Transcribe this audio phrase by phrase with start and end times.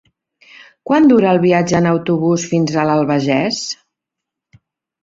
[0.91, 3.63] Quant dura el viatge en autobús fins a l'Albagés?